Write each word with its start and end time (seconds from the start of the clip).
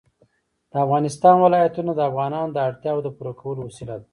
د 0.71 0.73
افغانستان 0.85 1.35
ولايتونه 1.39 1.91
د 1.95 1.99
افغانانو 2.09 2.53
د 2.53 2.57
اړتیاوو 2.67 3.03
د 3.05 3.09
پوره 3.17 3.33
کولو 3.41 3.61
وسیله 3.67 3.95
ده. 3.99 4.07